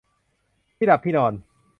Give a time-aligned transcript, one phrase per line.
[0.75, 1.33] ที่หลับที่นอน